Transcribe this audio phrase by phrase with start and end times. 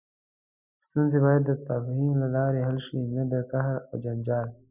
[0.85, 4.47] ستونزې باید د تفاهم له لارې حل شي، نه د قهر او جنجال.